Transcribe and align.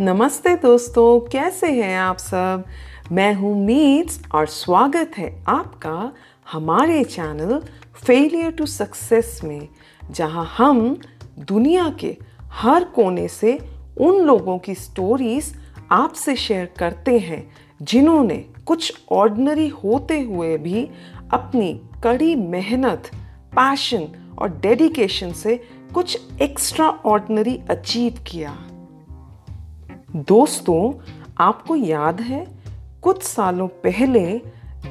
नमस्ते 0.00 0.54
दोस्तों, 0.56 1.20
कैसे 1.20 1.70
हैं 1.72 1.96
आप 1.98 2.18
सब? 2.18 2.64
मैं 3.12 3.32
हूँ 3.34 3.54
मीट्स 3.64 4.20
और 4.34 4.46
स्वागत 4.46 5.18
है 5.18 5.44
आपका 5.48 6.12
हमारे 6.52 7.02
चैनल 7.04 7.60
फेलियर 7.96 8.50
टू 8.50 8.66
सक्सेस 8.66 9.40
में, 9.44 9.68
जहाँ 10.10 10.44
हम 10.56 10.96
दुनिया 11.38 11.88
के 12.00 12.16
हर 12.52 12.84
कोने 12.84 13.28
से 13.28 13.58
उन 14.00 14.20
लोगों 14.20 14.58
की 14.58 14.74
स्टोरीज 14.74 15.52
आपसे 15.92 16.36
शेयर 16.36 16.72
करते 16.78 17.18
हैं, 17.18 17.44
जिन्होंने 17.82 18.44
कुछ 18.66 18.92
ऑर्डनरी 19.12 19.68
होते 19.68 20.20
हुए 20.20 20.56
भी 20.58 20.88
अपनी 21.32 21.72
कड़ी 22.04 22.34
मेहनत, 22.36 23.10
पैशन 23.56 24.08
और 24.38 24.58
डेडिकेशन 24.58 25.32
से 25.34 25.60
कुछ 25.94 26.18
एक्स्ट्रा 26.42 26.88
ऑर्डनरी 26.88 27.60
अचीव 27.70 28.24
किया। 28.26 28.58
दोस्तों, 30.16 30.92
आपको 31.38 31.76
याद 31.76 32.20
है, 32.20 32.46
कुछ 33.02 33.22
सालों 33.22 33.68
पहले 33.68 34.40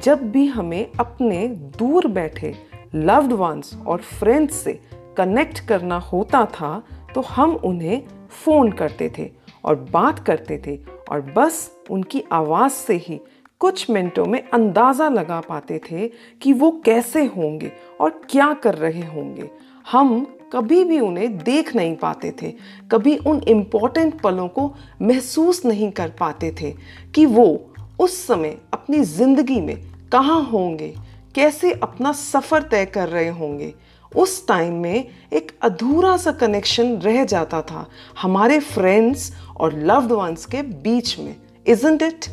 जब 0.02 0.30
भी 0.30 0.46
हमें 0.46 0.90
अपने 1.00 1.48
दूर 1.48 2.06
बैठे 2.06 2.54
लव्ड 2.94 3.32
वंस 3.32 3.78
और 3.86 3.98
फ्रेंड्स 3.98 4.54
से 4.54 4.80
कनेक्ट 5.16 5.60
करना 5.60 5.98
होता 5.98 6.44
था 6.44 6.82
तो 7.14 7.20
हम 7.20 7.56
उन्हें 7.56 8.02
फ़ोन 8.30 8.72
करते 8.72 9.12
थे 9.18 9.30
और 9.64 9.74
बात 9.90 10.18
करते 10.18 10.62
थे 10.66 10.78
और 11.10 11.20
बस 11.20 11.76
उनकी 11.90 12.24
आवाज़ 12.32 12.72
से 12.72 12.94
ही 12.94 13.20
कुछ 13.58 13.90
मिनटों 13.90 14.26
में 14.26 14.48
अंदाज़ा 14.50 15.08
लगा 15.08 15.40
पाते 15.40 15.80
थे 15.90 16.08
कि 16.42 16.52
वो 16.52 16.82
कैसे 16.84 17.24
होंगे 17.24 17.72
और 18.00 18.10
क्या 18.30 18.52
कर 18.52 18.74
रहे 18.74 19.06
होंगे। 19.06 19.50
हम 19.92 20.38
कभी 20.52 20.84
भी 20.84 20.98
उन्हें 21.00 21.36
देख 21.38 21.74
नहीं 21.76 21.94
पाते 21.96 22.32
थे, 22.42 22.52
कभी 22.90 23.16
उन 23.16 23.42
इंपॉर्टेंट 23.48 24.20
पलों 24.20 24.48
को 24.48 24.74
महसूस 25.02 25.64
नहीं 25.64 25.90
कर 25.90 26.08
पाते 26.10 26.54
थे 26.60 26.74
कि 27.14 27.26
वो 27.26 27.74
उस 28.00 28.26
समय 28.26 28.56
अपनी 28.72 29.00
ज़िंदगी 29.00 29.60
में 29.60 29.76
कहाँ 30.12 30.42
होंगे, 30.42 30.94
कैसे 31.34 31.72
अपना 31.72 32.12
सफ़र 32.12 32.62
तय 32.62 32.84
कर 32.84 33.08
रहे 33.08 33.28
होंगे। 33.28 33.74
उस 34.16 34.46
टाइम 34.48 34.74
में 34.74 35.08
एक 35.32 35.52
अधूरा 35.62 36.16
सा 36.16 36.32
कनेक्शन 36.32 36.96
रह 36.96 37.24
जाता 37.24 37.62
था 37.62 37.86
हमारे 38.22 38.58
फ्रेंड्स 38.60 39.32
और 39.56 39.78
लव्ड 39.78 40.12
वंस 40.12 40.46
के 40.46 40.62
बीच 40.62 41.18
में 41.18 41.34
इजंट 41.66 42.02
इट 42.02 42.26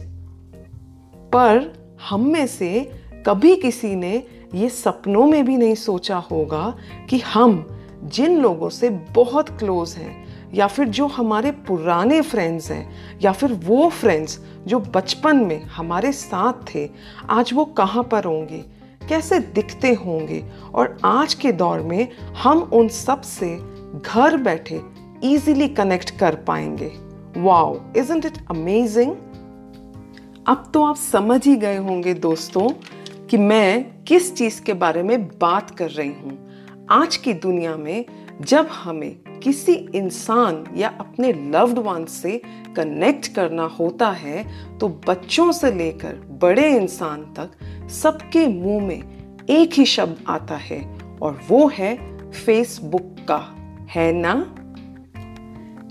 पर 1.33 1.73
हम 2.09 2.27
में 2.27 2.47
से 2.47 2.91
कभी 3.25 3.55
किसी 3.55 3.95
ने 3.95 4.23
ये 4.55 4.69
सपनों 4.69 5.25
में 5.27 5.45
भी 5.45 5.57
नहीं 5.57 5.75
सोचा 5.75 6.17
होगा 6.17 6.73
कि 7.09 7.19
हम 7.19 7.78
जिन 8.03 8.41
लोगों 8.41 8.69
से 8.69 8.89
बहुत 8.89 9.49
क्लोज 9.49 9.93
हैं, 9.93 10.27
या 10.53 10.67
फिर 10.67 10.87
जो 10.87 11.07
हमारे 11.07 11.51
पुराने 11.51 12.21
फ्रेंड्स 12.21 12.71
हैं, 12.71 13.19
या 13.21 13.31
फिर 13.31 13.53
वो 13.53 13.89
फ्रेंड्स 13.89 14.39
जो 14.67 14.79
बचपन 14.79 15.37
में 15.37 15.63
हमारे 15.63 16.11
साथ 16.11 16.75
थे, 16.75 16.89
आज 17.29 17.53
वो 17.53 17.65
कहाँ 17.65 18.03
पर 18.03 18.23
होंगे? 18.23 18.65
कैसे 19.09 19.39
दिखते 19.39 19.93
होंगे? 19.93 20.45
और 20.73 20.97
आज 21.05 21.33
के 21.33 21.51
दौर 21.51 21.79
में 21.79 22.07
हम 22.43 22.57
उन 22.57 22.87
सबसे 22.87 23.59
घर 24.05 24.37
बैठे 24.37 24.81
इजीली 25.23 25.67
कनेक्ट 25.67 26.17
कर 26.17 26.35
पाएँगे। 26.35 26.91
वाओ 27.37 27.79
इजंट 27.97 28.25
इट 28.25 28.37
अमेजिंग 28.51 29.15
अब 30.47 30.71
तो 30.73 30.83
आप 30.83 30.95
समझ 30.95 31.47
ही 31.47 31.55
गए 31.55 31.77
होंगे 31.77 32.13
दोस्तों 32.13 32.69
कि 33.27 33.37
मैं 33.37 34.03
किस 34.03 34.35
चीज़ 34.35 34.61
के 34.61 34.73
बारे 34.73 35.03
में 35.03 35.27
बात 35.27 35.71
कर 35.71 35.89
रही 35.89 36.09
हूँ। 36.09 36.48
आज 36.91 37.17
की 37.17 37.33
दुनिया 37.33 37.77
में 37.77 38.05
जब 38.41 38.67
हमें 38.67 39.39
किसी 39.43 39.73
इंसान 39.73 40.63
या 40.75 40.89
अपने 40.99 41.33
लव्ड 41.33 41.77
वन 41.79 42.05
से 42.05 42.41
कनेक्ट 42.75 43.27
करना 43.27 43.63
होता 43.63 44.09
है 44.09 44.43
तो 44.77 44.87
बच्चों 45.07 45.51
से 45.51 45.71
लेकर 45.71 46.13
बड़े 46.41 46.75
इंसान 46.75 47.21
तक 47.21 47.51
सबके 47.89 48.47
मुँह 48.47 48.83
में 48.83 49.01
एक 49.49 49.73
ही 49.73 49.85
शब्द 49.85 50.23
आता 50.27 50.55
है 50.55 50.99
और 51.21 51.41
वो 51.47 51.67
है 51.67 51.97
फेसबुक 52.31 53.15
का। 53.27 53.55
है 53.89 54.13
ना? 54.13 54.55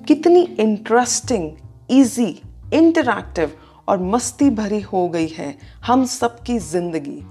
कितनी 0.04 0.40
इंटरेस्टिंग 0.40 1.52
इजी 1.90 2.42
इंटरैक्टिव 2.74 3.52
और 3.88 4.02
मस्ती 4.02 4.50
भरी 4.50 4.80
हो 4.80 5.08
गई 5.08 5.28
है 5.28 5.58
हम 5.84 6.04
सबकी 6.04 6.58
ज़िंदगी। 6.58 7.22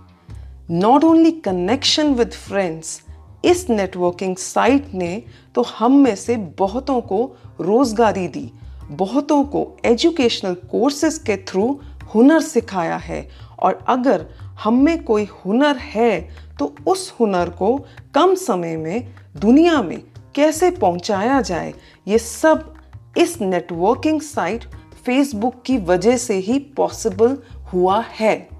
Not 0.71 1.03
only 1.03 1.31
connection 1.31 2.13
with 2.13 2.31
friends 2.31 3.06
इस 3.43 3.69
नेटवर्किंग 3.69 4.35
साइट 4.37 4.93
ने 4.93 5.23
तो 5.55 5.61
हम 5.69 5.95
में 5.95 6.15
से 6.15 6.37
बहुतों 6.59 6.99
को 7.01 7.23
रोजगारी 7.61 8.27
दी, 8.27 8.51
बहुतों 8.89 9.43
को 9.43 9.67
एजुकेशनल 9.85 10.53
कोर्सेज 10.71 11.17
के 11.19 11.37
थ्रू 11.43 11.79
हुनर 12.13 12.41
सिखाया 12.41 12.97
है। 12.97 13.27
और 13.59 13.79
अगर 13.87 14.25
हम 14.63 14.81
में 14.83 15.03
कोई 15.03 15.27
हुनर 15.35 15.77
है 15.77 16.19
तो 16.59 16.73
उस 16.87 17.13
हुनर 17.19 17.49
को 17.49 17.75
कम 18.15 18.35
समय 18.35 18.75
में 18.77 19.07
दुनिया 19.37 19.81
में 19.81 20.01
कैसे 20.35 20.69
पहुँचाया 20.71 21.41
जाए, 21.41 21.73
ये 22.07 22.17
सब 22.17 22.73
इस 23.17 23.39
नेटवर्किंग 23.41 24.21
साइट 24.21 24.65
फेसबुक 25.05 25.61
की 25.65 25.77
वजह 25.77 26.17
से 26.17 26.37
ही 26.37 26.59
पॉसिबल 26.77 27.37
हुआ 27.73 27.99
है। 28.09 28.56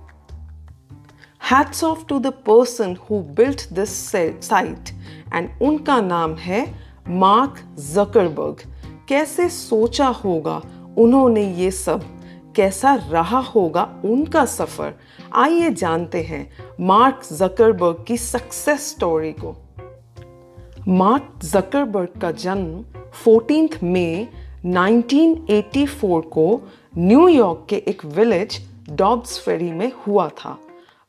Hats 1.51 1.83
off 1.83 2.05
to 2.05 2.19
the 2.19 2.27
person 2.27 2.95
who 2.95 3.19
built 3.19 3.73
this 3.73 3.89
site 4.09 4.89
and 5.33 5.49
उनका 5.61 6.01
नाम 6.01 6.35
है 6.35 6.75
मार्क 7.09 7.55
जकरबर्ग 7.79 8.73
कैसे 9.09 9.49
सोचा 9.49 10.07
होगा 10.07 10.61
उन्होंने 10.97 11.53
ये 11.53 11.71
सब? 11.71 12.03
कैसा 12.55 12.95
रहा 12.95 13.39
होगा 13.39 14.01
उनका 14.05 14.45
सफ़र? 14.45 14.93
आइए 15.33 15.69
जानते 15.69 16.23
हैं 16.23 16.49
मार्क 16.81 17.21
जकरबर्ग 17.33 18.03
की 18.07 18.17
सक्सेस 18.17 18.89
स्टोरी 18.89 19.31
को। 19.31 19.55
मार्क 20.87 21.39
जकरबर्ग 21.43 22.21
का 22.21 22.31
जन्म 22.31 22.85
14 23.25 23.83
मई 23.83 24.27
1984 24.65 26.21
को 26.21 26.61
न्यूयॉर्क 26.97 27.65
के 27.69 27.75
एक 27.75 28.05
विलेज 28.05 28.69
डॉब्स 28.89 29.39
फेरी 29.39 29.71
में 29.71 29.91
हुआ 30.07 30.29
था। 30.29 30.57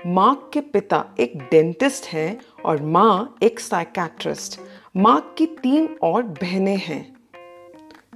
मार्क 0.07 0.51
के 0.53 0.61
पिता 0.61 1.05
एक 1.21 1.39
डेंटिस्ट 1.51 2.07
हैं 2.07 2.41
और 2.65 2.83
माँ 2.83 3.37
एक 3.43 3.61
साइकेट्रिस्ट 3.61 4.61
मार्क 4.97 5.35
की 5.39 5.47
तीन 5.47 5.99
और 6.03 6.23
बहनें 6.23 6.77
हैं। 6.77 7.17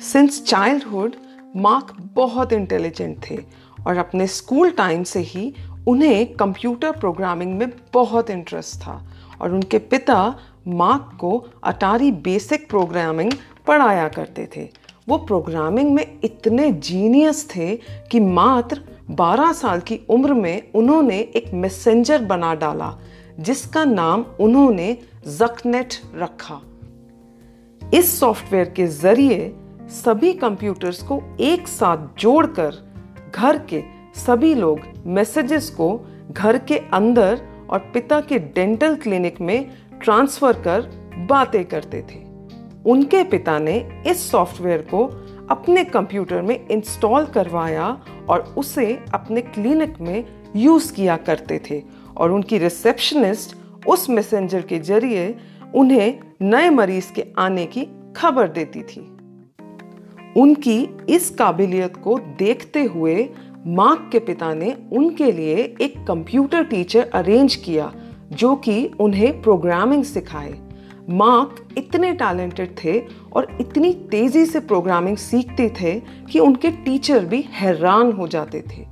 सिंस 0.00 0.42
चाइल्डहुड 0.44 1.16
मार्क 1.56 1.96
बहुत 2.14 2.52
इंटेलिजेंट 2.52 3.30
थे 3.30 3.38
और 3.86 3.96
अपने 3.96 4.26
स्कूल 4.26 4.70
टाइम 4.70 5.02
से 5.02 5.20
ही 5.20 5.54
उन्हें 5.88 6.34
कंप्यूटर 6.34 6.92
प्रोग्रामिंग 6.92 7.58
में 7.58 7.72
बहुत 7.92 8.30
इंटरेस्ट 8.30 8.80
था 8.80 9.10
और 9.40 9.54
उनके 9.54 9.78
पिता 9.78 10.38
मार्क 10.68 11.18
को 11.20 11.46
अटारी 11.64 12.12
बेसिक 12.12 12.68
प्रोग्रामिंग 12.68 13.32
पढ़ाया 13.66 14.08
करते 14.08 14.48
थे। 14.56 14.68
वो 15.08 15.18
प्रोग्रामिंग 15.18 15.94
में 15.94 16.18
इतने 16.24 16.72
जीनियस 16.72 17.48
थे 17.56 17.76
कि 18.10 18.20
मात्र 18.20 18.82
12 19.12 19.52
साल 19.52 19.80
की 19.80 20.00
उम्र 20.08 20.34
में 20.34 20.72
उन्होंने 20.74 21.18
एक 21.18 21.54
मैसेंजर 21.54 22.24
बना 22.24 22.54
डाला, 22.54 22.98
जिसका 23.40 23.84
नाम 23.84 24.24
उन्होंने 24.40 24.98
जकनेट 25.26 25.94
रखा। 26.14 26.60
इस 27.94 28.20
सॉफ्टवेयर 28.20 28.68
के 28.68 28.86
ज़रिए 28.86 29.54
सभी 29.88 30.32
कंप्यूटर्स 30.32 31.02
को 31.02 31.22
एक 31.40 31.68
साथ 31.68 31.96
जोड़कर 32.18 32.74
घर 33.34 33.58
के 33.58 33.82
सभी 34.14 34.54
लोग 34.54 34.80
मैसेजेस 35.06 35.70
को 35.70 36.06
घर 36.30 36.58
के 36.58 36.78
अंदर 36.78 37.40
और 37.70 37.78
पिता 37.78 38.20
के 38.20 38.38
डेंटल 38.38 38.94
क्लिनिक 38.94 39.40
में 39.40 39.70
ट्रांसफ़र 40.02 40.52
कर 40.52 40.80
बातें 41.30 41.64
करते 41.64 42.02
थे। 42.02 42.20
उनके 42.90 43.24
पिता 43.24 43.58
ने 43.58 44.02
इस 44.06 44.30
सॉफ्टवेयर 44.30 44.78
को 44.78 45.21
अपने 45.52 45.84
कंप्यूटर 45.84 46.42
में 46.42 46.68
इंस्टॉल 46.68 47.26
करवाया 47.26 47.86
और 48.28 48.40
उसे 48.58 48.98
अपने 49.14 49.40
क्लिनिक 49.40 50.00
में 50.00 50.24
यूज़ 50.56 50.92
किया 50.92 51.16
करते 51.16 51.60
थे 51.70 51.82
और 52.16 52.32
उनकी 52.32 52.58
रिसेप्शनिस्ट 52.58 53.56
उस 53.86 54.10
मैसेंजर 54.10 54.62
के 54.62 54.78
ज़रिए 54.78 55.34
उन्हें 55.74 56.20
नए 56.42 56.70
मरीज़ 56.70 57.12
के 57.12 57.24
आने 57.38 57.66
की 57.66 57.86
खबर 58.16 58.48
देती 58.48 58.82
थी। 58.82 59.00
उनकी 60.40 60.78
इस 61.08 61.30
काबिलियत 61.30 61.96
को 61.96 62.18
देखते 62.38 62.84
हुए 62.84 63.28
मार्क 63.66 64.08
के 64.12 64.18
पिता 64.18 64.54
ने 64.54 64.76
उनके 64.92 65.32
लिए 65.32 65.56
एक 65.80 66.04
कंप्यूटर 66.06 66.64
टीचर 66.64 67.10
अरेंज 67.14 67.54
किया 67.54 67.92
जो 68.32 68.56
कि 68.56 68.90
उन्हें 69.00 69.42
प्रोग्रामिंग 69.42 70.04
सिखाए। 70.04 70.52
मार्क 71.10 71.74
इतने 71.78 72.12
टैलेंटेड 72.12 72.74
थे 72.84 72.98
और 73.32 73.56
इतनी 73.60 73.92
तेज़ी 74.10 74.44
से 74.46 74.60
प्रोग्रामिंग 74.60 75.16
सीखते 75.16 75.68
थे 75.80 75.98
कि 76.30 76.38
उनके 76.38 76.70
टीचर 76.84 77.24
भी 77.24 77.40
हैरान 77.52 78.12
हो 78.12 78.28
जाते 78.28 78.62
थे। 78.70 78.86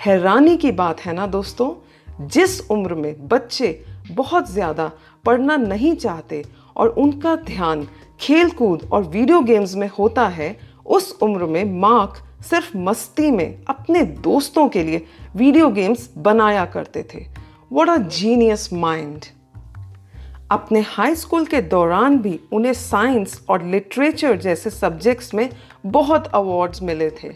हैरानी 0.00 0.56
की 0.56 0.72
बात 0.72 1.00
है 1.00 1.12
ना 1.12 1.26
दोस्तों? 1.26 1.72
जिस 2.26 2.60
उम्र 2.70 2.94
में 2.94 3.28
बच्चे 3.28 3.84
बहुत 4.10 4.50
ज़्यादा 4.50 4.90
पढ़ना 5.24 5.56
नहीं 5.56 5.94
चाहते 5.96 6.42
और 6.76 6.88
उनका 6.88 7.34
ध्यान 7.36 7.86
खेल 8.20 8.50
कूद 8.50 8.88
और 8.92 9.02
वीडियो 9.02 9.40
गेम्स 9.40 9.74
में 9.74 9.88
होता 9.98 10.26
है, 10.28 10.56
उस 10.86 11.18
उम्र 11.22 11.44
में 11.44 11.64
मार्क 11.80 12.22
सिर्फ़ 12.44 12.76
मस्ती 12.78 13.30
में 13.30 13.64
अपने 13.68 14.02
दोस्तों 14.02 14.68
के 14.68 14.82
लिए 14.84 15.06
वीडियो 15.36 15.68
गेम्स 15.70 16.08
बनाया 16.18 16.64
करते 16.64 17.04
थे। 17.14 17.26
वॉट 17.72 17.88
अ 17.88 17.96
जीनियस 17.96 18.72
माइंड 18.72 19.24
अपने 20.52 20.80
हाई 20.80 21.14
स्कूल 21.14 21.44
के 21.44 21.60
दौरान 21.62 22.18
भी 22.18 22.38
उन्हें 22.52 22.72
साइंस 22.72 23.40
और 23.48 23.62
लिटरेचर 23.62 24.36
जैसे 24.36 24.70
सब्जेक्ट्स 24.70 25.34
में 25.34 25.48
बहुत 25.86 26.26
अवार्ड्स 26.26 26.82
मिले 26.82 27.10
थे। 27.10 27.28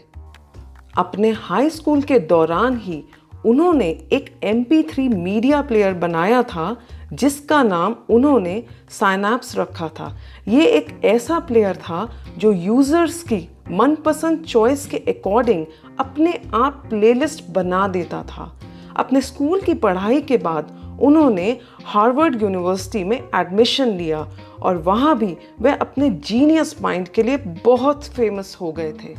अपने 0.97 1.31
हाई 1.31 1.69
स्कूल 1.69 2.01
के 2.01 2.19
दौरान 2.19 2.77
ही 2.77 3.03
उन्होंने 3.45 3.87
एक 4.13 4.29
एम 4.43 4.63
थ्री 4.63 5.07
मीडिया 5.07 5.61
प्लेयर 5.61 5.93
बनाया 5.93 6.43
था, 6.43 6.75
जिसका 7.13 7.63
नाम 7.63 7.95
उन्होंने 8.09 8.63
साइनैप्स 8.89 9.57
रखा 9.57 9.87
था। 9.89 10.15
ये 10.47 10.65
एक 10.67 10.89
ऐसा 11.05 11.39
प्लेयर 11.39 11.75
था 11.75 12.09
जो 12.37 12.51
यूज़र्स 12.51 13.21
की 13.23 13.47
मनपसंद 13.71 14.43
चॉइस 14.43 14.85
के 14.85 14.97
अकॉर्डिंग 14.97 15.65
अपने 15.99 16.39
आप 16.53 16.83
प्लेलिस्ट 16.89 17.43
बना 17.49 17.87
देता 17.87 18.23
था। 18.23 18.59
अपने 18.99 19.21
स्कूल 19.21 19.61
की 19.61 19.73
पढ़ाई 19.73 20.21
के 20.21 20.37
बाद 20.37 20.75
उन्होंने 21.01 21.57
हार्वर्ड 21.85 22.41
यूनिवर्सिटी 22.41 23.03
में 23.03 23.17
एडमिशन 23.35 23.87
लिया 23.87 24.27
और 24.61 24.77
वहाँ 24.77 25.17
भी 25.17 25.37
वह 25.61 25.75
अपने 25.75 26.09
जीनियस 26.09 26.75
माइंड 26.81 27.07
के 27.07 27.23
लिए 27.23 27.37
बहुत 27.65 28.03
फ़ेमस 28.03 28.57
हो 28.61 28.71
गए 28.71 28.93
थे। 28.93 29.15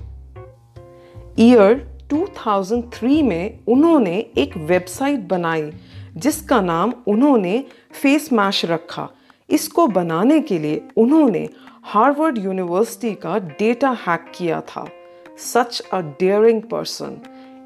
ईयर 1.39 1.75
2003 2.11 3.23
में 3.23 3.59
उन्होंने 3.69 4.19
एक 4.39 4.57
वेबसाइट 4.57 5.21
बनाई, 5.21 5.71
जिसका 6.17 6.61
नाम 6.61 6.93
उन्होंने 7.07 7.65
फेस 8.03 8.33
मैश 8.33 8.65
रखा। 8.65 9.09
इसको 9.51 9.87
बनाने 9.87 10.41
के 10.41 10.59
लिए 10.59 10.83
उन्होंने 10.97 11.49
हार्वर्ड 11.83 12.39
यूनिवर्सिटी 12.39 13.15
का 13.15 13.39
डेटा 13.39 13.91
हैक 14.09 14.33
किया 14.35 14.61
था। 14.61 14.89
सच 15.39 15.83
अ 15.93 16.01
डेयरिंग 16.01 16.63
पर्सन 16.63 17.17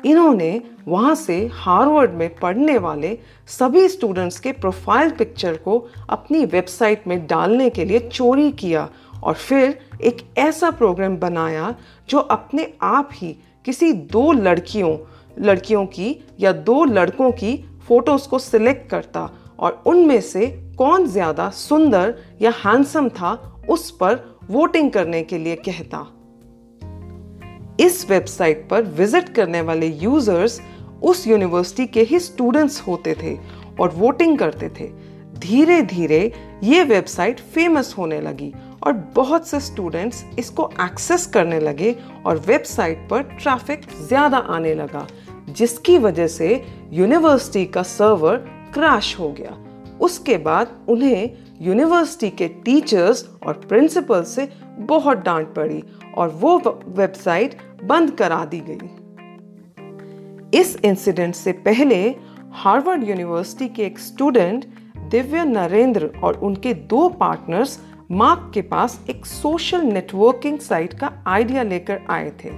इन्होंने 0.05 0.61
वहाँ 0.89 1.15
से 1.15 1.37
हार्वर्ड 1.53 2.11
में 2.11 2.35
पढ़ने 2.35 2.77
वाले 2.79 3.19
सभी 3.49 3.89
स्टूडेंट्स 3.89 4.39
के 4.41 4.53
प्रोफ़ाइल 4.53 5.11
पिक्चर 5.11 5.57
को 5.57 5.79
अपनी 6.11 6.45
वेबसाइट 6.45 7.07
में 7.09 7.27
डालने 7.27 7.69
के 7.71 7.85
लिए 7.85 7.99
चोरी 8.09 8.51
किया 8.53 8.89
और 9.25 9.35
फिर 9.35 9.79
एक 10.05 10.27
ऐसा 10.39 10.71
प्रोग्राम 10.71 11.17
बनाया 11.17 11.75
जो 12.09 12.19
अपने 12.19 12.73
आप 12.83 13.11
ही 13.13 13.37
किसी 13.65 13.93
दो 13.93 14.33
लड़कियों 14.33 14.97
लड़कियों 15.39 15.87
की 15.87 16.17
या 16.41 16.53
दो 16.53 16.85
लड़कों 16.85 17.31
की 17.33 17.57
फ़ोटोज़ 17.89 18.29
को 18.29 18.39
सिलेक्ट 18.39 18.91
करता 18.91 19.31
और 19.59 19.83
उनमें 19.87 20.21
से 20.21 20.47
कौन 20.79 21.07
ज़्यादा 21.07 21.49
सुंदर 21.51 22.15
या 22.43 22.53
हैंडसम 22.65 23.09
था 23.09 23.33
उस 23.69 23.91
पर 23.91 24.15
वोटिंग 24.51 24.91
करने 24.91 25.23
के 25.23 25.39
लिए 25.39 25.57
कहता। 25.57 26.07
इस 27.81 28.07
वेबसाइट 28.11 28.67
पर 28.71 28.83
विज़िट 28.99 29.29
करने 29.35 29.61
वाले 29.61 29.87
यूज़र्स 29.87 30.61
उस 31.03 31.27
यूनिवर्सिटी 31.27 31.87
के 31.87 32.03
ही 32.03 32.19
स्टूडेंट्स 32.21 32.81
होते 32.81 33.15
थे 33.23 33.37
और 33.81 33.91
वोटिंग 33.95 34.39
करते 34.39 34.69
थे। 34.81 34.89
धीरे 35.39 35.81
धीरे 35.83 36.21
ये 36.65 36.83
वेबसाइट 36.85 37.41
फ़ेमस 37.55 37.95
होने 37.99 38.21
लगी 38.21 38.53
और 38.87 38.93
बहुत 39.17 39.49
से 39.49 39.61
स्टूडेंट्स 39.61 40.25
इसको 40.39 40.71
एक्सेस 40.81 41.27
करने 41.27 41.59
लगे 41.61 41.95
और 42.27 42.39
वेबसाइट 42.47 43.07
पर 43.11 43.23
ट्रैफ़िक 43.23 43.87
ज़्यादा 44.09 44.39
आने 44.39 44.75
लगा, 44.75 45.07
जिसकी 45.49 45.99
वजह 45.99 46.27
से 46.27 46.63
यूनिवर्सिटी 46.93 47.65
का 47.67 47.83
सर्वर 47.83 48.37
क्रैश 48.75 49.15
हो 49.19 49.31
गया। 49.31 49.57
उसके 50.01 50.37
बाद 50.39 50.77
उन्हें 50.89 51.37
यूनिवर्सिटी 51.63 52.31
के 52.31 52.49
टीचर्स 52.65 53.25
और 53.47 53.61
प्रिंसिपल 53.69 54.23
से 54.25 54.49
बहुत 54.79 55.19
डांट 55.19 55.55
पड़ी 55.55 55.83
और 56.17 56.29
वो 56.29 56.59
वेबसाइट 56.87 57.57
बंद 57.85 58.11
करा 58.11 58.45
दी 58.45 58.61
गई। 58.61 58.91
इस 60.59 60.77
इंसिडेंट 60.85 61.35
से 61.35 61.53
पहले 61.53 62.17
हार्वर्ड 62.53 63.09
यूनिवर्सिटी 63.09 63.69
के 63.69 63.83
एक 63.83 63.99
स्टूडेंट 63.99 64.65
दिव्या 65.11 65.45
नरेंद्र 65.45 66.11
और 66.23 66.35
उनके 66.35 66.75
दो 66.75 67.09
पार्टनर्स 67.09 67.79
मार्क 68.11 68.51
के 68.55 68.63
पास 68.63 69.01
एक 69.11 69.27
सोशल 69.27 69.81
नेटवर्किंग 69.81 70.59
साइट 70.59 70.95
का 70.95 71.13
आइडिया 71.27 71.63
लेकर 71.63 72.01
आए 72.11 72.31
थे। 72.31 72.51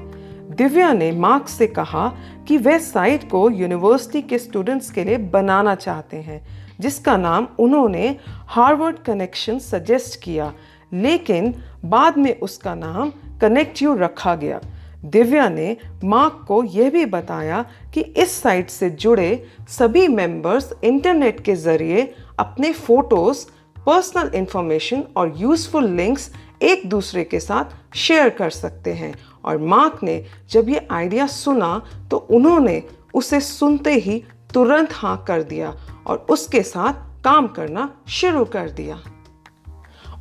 दिव्या 0.55 0.93
ने 0.93 1.13
मार्क 1.13 1.49
से 1.49 1.67
कहा 1.67 2.09
कि 2.49 2.57
वे 2.57 2.79
साइट 2.79 3.31
को 3.31 3.51
यूनिवर्सिटी 3.51 4.23
के 4.23 4.39
स्टूडेंट्स 4.39 4.91
के 4.91 5.05
लिए 5.05 5.19
बनाना 5.19 5.75
चाहते 5.75 6.17
हैं, 6.17 6.47
जिसका 6.81 7.17
नाम 7.17 7.49
उन्होंने 7.59 8.17
हार्वर्ड 8.29 8.99
कनेक्शन 8.99 9.59
सजेस्ट 9.59 10.23
किया 10.23 10.53
लेकिन 11.03 11.55
बाद 11.85 12.19
में 12.19 12.39
उसका 12.41 12.75
नाम 12.75 13.13
कनेक्ट 13.41 13.83
यू 13.83 13.95
रखा 13.95 14.35
गया। 14.35 14.61
दिव्या 15.05 15.49
ने 15.49 15.77
मार्क 16.05 16.45
को 16.49 16.63
यह 16.65 16.91
भी 16.91 17.05
बताया 17.07 17.65
कि 17.95 18.01
इस 18.01 18.41
साइट 18.43 18.71
से 18.71 18.91
जुड़े 18.91 19.47
सभी 19.69 20.07
मेंबर्स 20.09 20.73
इंटरनेट 20.85 21.41
के 21.41 21.55
ज़रिए 21.57 22.03
अपने 22.39 22.73
फ़ोटोज़, 22.73 23.45
पर्सनल 23.87 24.31
इंफॉर्मेशन 24.35 25.05
और 25.17 25.33
यूज़फुल 25.37 25.89
लिंक्स 25.91 26.31
एक 26.63 26.89
दूसरे 26.89 27.25
के 27.25 27.41
साथ 27.41 27.97
शेयर 27.97 28.29
कर 28.29 28.51
सकते 28.51 28.93
हैं। 28.93 29.15
और 29.45 29.59
मार्क 29.59 30.03
ने 30.03 30.25
जब 30.51 30.69
ये 30.69 30.87
आइडिया 30.91 31.27
सुना 31.27 31.83
तो 32.11 32.17
उन्होंने 32.17 32.83
उसे 33.15 33.41
सुनते 33.41 33.93
ही 33.95 34.23
तुरंत 34.55 34.89
हाँ 34.93 35.25
कर 35.29 35.43
दिया 35.43 35.75
और 36.07 36.27
उसके 36.31 36.63
साथ 36.63 37.23
काम 37.25 37.47
करना 37.49 37.91
शुरू 38.09 38.45
कर 38.45 38.71
दिया। 38.71 38.99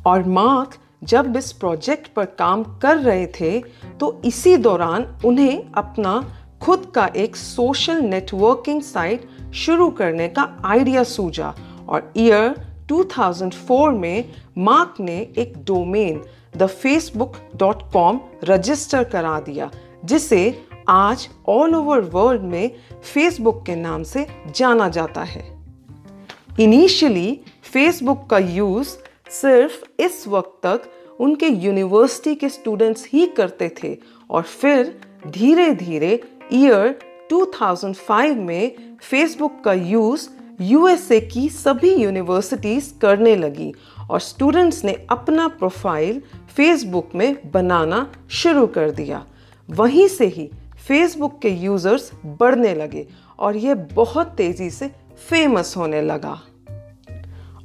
और 0.06 0.24
मार्क 0.28 0.76
जब 1.04 1.36
इस 1.36 1.52
प्रोजेक्ट 1.52 2.08
पर 2.08 2.24
काम 2.24 2.62
कर 2.82 2.96
रहे 2.96 3.26
थे 3.40 3.60
तो 4.00 4.20
इसी 4.24 4.56
दौरान 4.56 5.06
उन्हें 5.24 5.72
अपना 5.72 6.12
खुद 6.62 6.92
का 6.94 7.06
एक 7.16 7.36
सोशल 7.36 8.00
नेटवर्किंग 8.02 8.82
साइट 8.82 9.28
शुरू 9.54 9.88
करने 9.90 10.28
का 10.28 10.56
आइडिया 10.64 11.02
सूझा। 11.04 11.54
और 11.88 12.12
ईयर 12.16 12.54
2004 12.88 13.90
में 13.90 14.32
मार्क 14.58 14.94
ने 15.00 15.16
एक 15.38 15.52
domain 15.64 16.22
the 16.56 16.66
Facebook 16.66 17.36
dot 17.56 17.82
com 17.92 18.20
register 18.44 19.04
करा 19.04 19.38
दिया, 19.40 19.70
जिसे 20.04 20.68
आज 20.88 21.28
ऑल 21.48 21.74
ओवर 21.74 22.00
वर्ल्ड 22.00 22.42
में 22.42 22.70
फेसबुक 23.12 23.64
के 23.66 23.76
नाम 23.76 24.02
से 24.02 24.26
जाना 24.56 24.88
जाता 24.88 25.22
है। 25.22 25.44
इनिशियली 26.60 27.40
फेसबुक 27.62 28.26
का 28.30 28.38
यूज़ 28.38 28.96
सिर्फ़ 29.30 30.02
इस 30.02 30.26
वक्त 30.28 30.58
तक 30.62 30.82
उनके 31.20 31.46
यूनिवर्सिटी 31.46 32.34
के 32.34 32.48
स्टूडेंट्स 32.48 33.08
ही 33.12 33.26
करते 33.26 33.74
थे 33.82 33.96
और 34.30 34.42
फिर 34.42 34.98
धीरे 35.26 35.70
धीरे 35.74 36.20
ईयर 36.52 36.98
2005 37.32 38.36
में 38.36 38.72
फेसबुक 39.02 39.60
का 39.64 39.72
यूज़ 39.72 40.28
यूएसए 40.60 41.20
की 41.20 41.48
सभी 41.48 41.94
यूनिवर्सिटीज़ 41.94 42.92
करने 42.98 43.36
लगी 43.36 43.72
और 44.10 44.20
स्टूडेंट्स 44.20 44.84
ने 44.84 45.06
अपना 45.10 45.48
प्रोफ़ाइल 45.48 46.22
फेसबुक 46.56 47.14
में 47.14 47.50
बनाना 47.50 48.12
शुरू 48.30 48.66
कर 48.66 48.90
दिया। 48.90 49.24
वहीं 49.70 50.08
से 50.08 50.26
ही 50.26 50.50
फेसबुक 50.88 51.38
के 51.38 51.48
यूज़र्स 51.48 52.10
बढ़ने 52.26 52.74
लगे 52.74 53.06
और 53.38 53.56
यह 53.56 53.74
बहुत 53.74 54.26
तेज़ी 54.26 54.70
से 54.70 54.90
फ़ेमस 55.28 55.74
होने 55.76 56.02
लगा। 56.02 56.40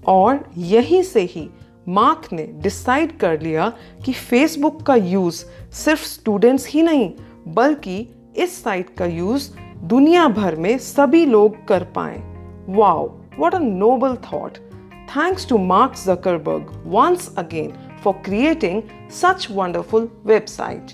और 0.07 0.43
यहीं 0.57 1.01
से 1.03 1.21
ही 1.21 1.49
मार्क 1.89 2.27
ने 2.33 2.45
डिसाइड 2.63 3.17
कर 3.17 3.41
लिया 3.41 3.73
कि 4.05 4.13
फेसबुक 4.13 4.81
का 4.81 4.95
यूज़ 4.95 5.43
सिर्फ़ 5.75 6.05
स्टूडेंट्स 6.05 6.67
ही 6.67 6.81
नहीं 6.81 7.11
बल्कि 7.47 8.07
इस 8.35 8.63
साइट 8.63 8.95
का 8.97 9.05
यूज़ 9.05 9.49
दुनिया 9.83 10.27
भर 10.27 10.55
में 10.55 10.77
सभी 10.77 11.25
लोग 11.25 11.65
कर 11.67 11.83
पाएँ 11.95 12.21
Wow, 12.67 13.17
what 13.37 13.53
a 13.53 13.59
noble 13.59 14.15
thought. 14.15 14.59
Thanks 15.07 15.45
to 15.45 15.57
Mark 15.57 15.95
Zuckerberg 15.95 16.69
once 16.85 17.31
again 17.35 17.73
for 18.01 18.13
creating 18.21 18.83
such 19.09 19.49
wonderful 19.49 20.07
website. 20.25 20.93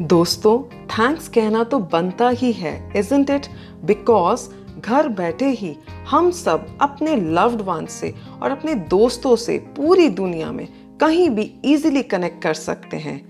दोस्तों 0.00 0.58
थैंक्स 0.86 1.28
कहना 1.28 1.64
तो 1.64 1.78
बनता 1.92 2.28
ही 2.28 2.52
है 2.52 2.92
इजंट 2.96 3.30
इट 3.30 3.46
बिकॉज़ 3.84 4.48
घर 4.78 5.08
बैठे 5.10 5.48
ही 5.50 5.74
हम 6.10 6.30
सब 6.30 6.66
अपने 6.80 7.16
लव्ड 7.16 7.60
वन 7.60 7.86
से 7.90 8.12
और 8.42 8.50
अपने 8.50 8.74
दोस्तों 8.90 9.36
से 9.36 9.58
पूरी 9.76 10.08
दुनिया 10.10 10.50
में 10.52 10.66
कहीं 11.00 11.28
भी 11.30 11.42
इजीली 11.64 12.02
कनेक्ट 12.04 12.42
कर 12.42 12.54
सकते 12.54 12.96
हैं। 12.96 13.20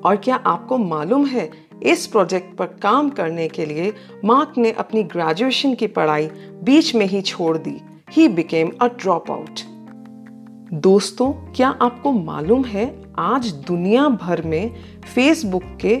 और 0.00 0.16
क्या 0.16 0.36
आपको 0.36 0.78
मालूम 0.78 1.26
है, 1.26 1.50
इस 1.82 2.06
प्रोजेक्ट 2.06 2.56
पर 2.56 2.66
काम 2.82 3.08
करने 3.10 3.48
के 3.48 3.66
लिए 3.66 3.92
मार्क 4.24 4.58
ने 4.58 4.72
अपनी 4.74 5.02
ग्रेजुएशन 5.04 5.74
की 5.74 5.86
पढ़ाई 5.88 6.26
बीच 6.64 6.94
में 6.94 7.06
ही 7.06 7.22
छोड़ 7.22 7.56
दी। 7.58 7.80
He 8.10 8.28
became 8.28 8.70
a 8.82 8.86
drop 9.00 9.30
out 9.30 9.60
दोस्तों, 10.74 11.32
क्या 11.52 11.68
आपको 11.68 12.12
मालूम 12.12 12.64
है, 12.64 12.86
आज 13.18 13.52
दुनिया 13.66 14.08
भर 14.08 14.42
में 14.42 14.74
फेसबुक 15.04 15.62
के 15.80 15.96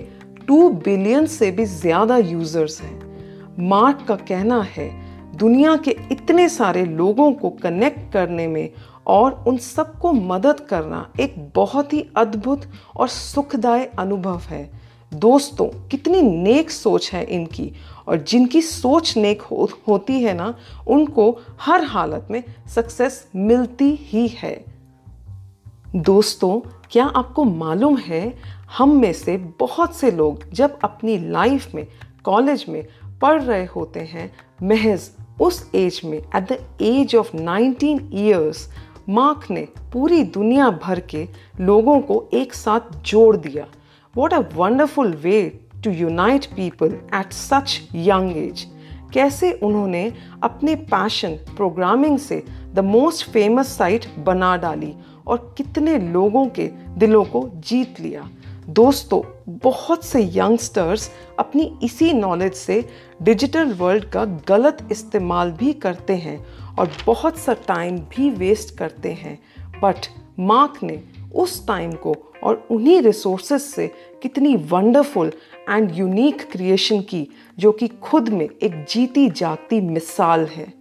टू 0.46 0.68
बिलियन 0.70 1.26
से 1.26 1.50
भी 1.50 1.64
ज़्यादा 1.64 2.16
यूज़र्स 2.16 2.80
हैं। 2.82 3.05
मार्क 3.58 4.04
का 4.08 4.16
कहना 4.16 4.60
है 4.62 4.88
दुनिया 5.36 5.76
के 5.76 5.96
इतने 6.12 6.48
सारे 6.48 6.84
लोगों 6.84 7.32
को 7.32 7.50
कनेक्ट 7.50 8.12
करने 8.12 8.46
में 8.46 8.70
और 9.06 9.44
उन 9.48 9.56
सबको 9.56 10.12
मदद 10.12 10.60
करना 10.60 11.10
एक 11.20 11.34
बहुत 11.54 11.92
ही 11.92 12.04
अद्भुत 12.16 12.62
और 12.96 13.08
सुखदाय 13.08 13.84
अनुभव 13.98 14.40
है। 14.40 14.70
दोस्तों 15.12 15.66
कितनी 15.88 16.22
नेक 16.22 16.70
सोच 16.70 17.12
है 17.12 17.24
इनकी 17.24 17.72
और 18.08 18.16
जिनकी 18.18 18.62
सोच 18.62 19.16
नेक 19.16 19.42
हो, 19.42 19.68
होती 19.88 20.20
है 20.22 20.34
ना 20.34 20.54
उनको 20.86 21.30
हर 21.60 21.84
हालत 21.84 22.28
में 22.30 22.42
सक्सेस 22.74 23.28
मिलती 23.36 23.90
ही 24.00 24.26
है। 24.28 24.64
दोस्तों 25.96 26.60
क्या 26.90 27.04
आपको 27.04 27.44
मालूम 27.44 27.96
है 27.96 28.36
हम 28.78 28.96
में 28.96 29.12
से 29.12 29.36
बहुत 29.60 29.96
से 29.96 30.10
लोग 30.10 30.50
जब 30.52 30.78
अपनी 30.84 31.18
लाइफ 31.18 31.74
में 31.74 31.86
कॉलेज 32.24 32.64
में 32.68 32.86
पढ़ 33.22 33.42
रहे 33.42 33.64
होते 33.64 34.00
हैं, 34.00 34.30
महज 34.62 35.10
उस 35.40 35.70
एज 35.74 36.00
में 36.04 36.18
at 36.18 36.52
the 36.52 36.58
age 36.82 37.14
of 37.16 37.36
19 37.36 38.00
years 38.14 38.68
Mark 39.08 39.50
ने 39.50 39.66
पूरी 39.92 40.22
दुनिया 40.22 40.70
भर 40.82 41.00
के 41.00 41.26
लोगों 41.60 42.00
को 42.00 42.28
एक 42.34 42.54
साथ 42.54 42.96
जोड़ 43.02 43.36
दिया। 43.36 43.66
What 44.14 44.34
a 44.34 44.38
wonderful 44.54 45.12
way 45.14 45.42
to 45.84 45.90
unite 45.90 46.46
people 46.46 46.98
at 47.14 47.32
such 47.32 47.80
young 47.94 48.36
age 48.36 48.66
कैसे 49.14 49.52
उन्होंने 49.52 50.12
अपने 50.42 50.74
पैशन 50.74 51.36
प्रोग्रामिंग 51.56 52.18
से 52.18 52.42
द 52.74 52.78
मोस्ट 52.78 53.30
फ़ेमस 53.30 53.76
साइट 53.78 54.06
बना 54.18 54.56
डाली 54.56 54.92
और 55.26 55.54
कितने 55.58 55.98
लोगों 55.98 56.46
के 56.48 56.66
दिलों 56.98 57.24
को 57.24 57.48
जीत 57.56 58.00
लिया। 58.00 58.28
दोस्तों, 58.68 59.20
बहुत 59.48 60.04
से 60.04 60.22
यंगस्टर्स 60.34 61.10
अपनी 61.38 61.72
इसी 61.82 62.12
नॉलेज 62.12 62.54
से 62.54 62.84
डिजिटल 63.22 63.72
वर्ल्ड 63.72 64.04
का 64.04 64.24
गलत 64.24 64.88
इस्तेमाल 64.92 65.50
भी 65.50 65.72
करते 65.72 66.16
हैं 66.16 66.46
और 66.78 66.92
बहुत 67.06 67.38
सा 67.38 67.52
टाइम 67.52 67.98
भी 67.98 68.30
वेस्ट 68.30 68.78
करते 68.78 69.12
हैं। 69.12 69.38
बट 69.82 69.96
मार्क 70.38 70.82
ने 70.82 71.02
उस 71.34 71.66
टाइम 71.66 71.92
को 71.92 72.16
और 72.44 72.68
उन्हीं 72.70 73.00
रिसोर्सेज 73.00 73.60
से 73.60 73.86
कितनी 74.22 74.56
वंडरफुल 74.56 75.32
एंड 75.70 75.90
यूनिक 75.94 76.50
क्रिएशन 76.52 77.00
की, 77.00 77.28
जो 77.58 77.72
कि 77.72 77.88
खुद 77.88 78.28
में 78.28 78.48
एक 78.62 78.84
जीती 78.88 79.30
जागती 79.30 79.80
मिसाल 79.80 80.46
है। 80.46 80.72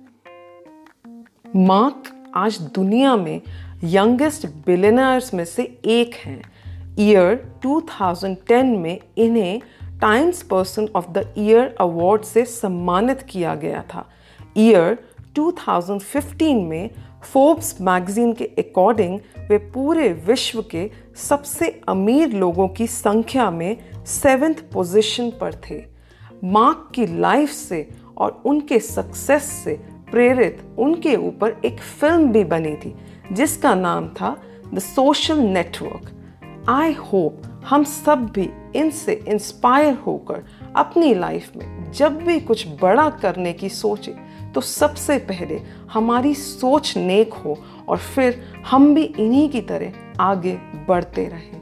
मार्क 1.55 2.31
आज 2.35 2.61
दुनिया 2.61 3.15
में 3.15 3.41
यंगेस्ट 3.83 4.45
बिलेनर्स 4.45 5.33
में 5.33 5.45
से 5.45 5.63
एक 5.85 6.15
हैं। 6.15 6.41
ईयर 6.99 7.53
2010 7.61 8.65
में 8.65 8.99
इन्हें 9.17 9.61
Times 10.05 10.41
person 10.43 10.87
of 10.95 11.05
the 11.11 11.33
year 11.37 11.75
award 11.79 12.23
से 12.23 12.43
सम्मानित 12.45 13.21
किया 13.21 13.53
गया 13.55 13.81
था। 13.93 14.05
ईयर 14.57 14.97
2015 15.35 16.61
में 16.63 16.89
फोर्ब्स 17.31 17.75
मैगजीन 17.81 18.33
के 18.33 18.45
अकॉर्डिंग 18.59 19.19
वे 19.49 19.57
पूरे 19.73 20.09
विश्व 20.27 20.61
के 20.61 20.89
सबसे 21.15 21.69
अमीर 21.87 22.33
लोगों 22.33 22.67
की 22.67 22.87
संख्या 22.87 23.49
में 23.51 23.77
सेवेंथ 24.05 24.61
पोजीशन 24.73 25.29
पर 25.41 25.55
थे। 25.69 25.81
मार्क 26.43 26.87
की 26.95 27.07
लाइफ 27.19 27.49
से 27.49 27.87
और 28.17 28.41
उनके 28.45 28.79
सक्सेस 28.79 29.43
से 29.63 29.73
प्रेरित 30.11 30.61
उनके 30.79 31.15
ऊपर 31.15 31.55
एक 31.65 31.79
फ़िल्म 31.79 32.31
भी 32.31 32.43
बनी 32.43 32.75
थी, 32.75 32.95
जिसका 33.31 33.75
नाम 33.75 34.07
था 34.09 34.35
the 34.73 34.79
social 34.79 35.39
network 35.39 36.11
I 36.69 36.93
hope 36.93 37.41
हम 37.69 37.83
सब 37.83 38.25
भी 38.25 38.49
इनसे 38.75 39.13
इंस्पायर 39.27 39.93
होकर 39.93 40.45
अपनी 40.75 41.13
लाइफ 41.13 41.51
में 41.55 41.91
जब 41.91 42.17
भी 42.17 42.39
कुछ 42.39 42.67
बड़ा 42.81 43.09
करने 43.09 43.53
की 43.53 43.69
सोचे 43.69 44.15
तो 44.53 44.61
सबसे 44.61 45.17
पहले 45.17 45.61
हमारी 45.93 46.35
सोच 46.35 46.97
नेक 46.97 47.33
हो 47.33 47.57
और 47.87 47.97
फिर 47.97 48.43
हम 48.69 48.95
भी 48.95 49.03
इन्हीं 49.03 49.49
की 49.49 49.61
तरह 49.61 49.93
आगे 50.19 50.57
बढ़ते 50.87 51.25
रहें। 51.25 51.55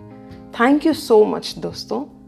थैंक 0.51 0.85
यू 0.85 0.93
सो 0.93 1.25
मच 1.25 1.55
दोस्तों। 1.57 2.22